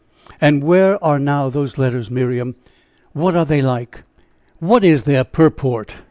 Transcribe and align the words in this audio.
"And 0.41 0.63
where 0.63 0.97
are 1.03 1.19
now 1.19 1.49
those 1.49 1.77
letters, 1.77 2.09
Miriam? 2.09 2.55
What 3.13 3.35
are 3.35 3.45
they 3.45 3.61
like? 3.61 4.01
What 4.57 4.83
is 4.83 5.03
their 5.03 5.23
purport? 5.23 5.95